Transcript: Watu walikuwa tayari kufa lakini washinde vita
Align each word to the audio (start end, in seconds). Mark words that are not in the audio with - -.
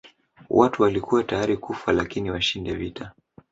Watu 0.49 0.83
walikuwa 0.83 1.23
tayari 1.23 1.57
kufa 1.57 1.91
lakini 1.93 2.31
washinde 2.31 2.73
vita 2.75 3.11